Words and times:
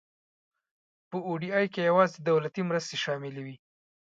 په 1.09 1.17
او 1.27 1.33
ډي 1.41 1.49
آی 1.59 1.65
کې 1.73 1.81
یوازې 1.89 2.17
دولتي 2.29 2.61
مرستې 2.69 2.95
شاملې 3.03 3.41
وي. 3.45 3.55